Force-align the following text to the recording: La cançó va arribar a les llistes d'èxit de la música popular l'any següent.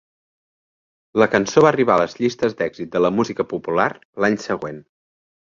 La 1.23 1.27
cançó 1.33 1.63
va 1.65 1.69
arribar 1.73 1.97
a 1.97 2.03
les 2.03 2.17
llistes 2.21 2.57
d'èxit 2.63 2.91
de 2.97 3.05
la 3.07 3.13
música 3.21 3.49
popular 3.55 3.89
l'any 4.25 4.43
següent. 4.49 4.85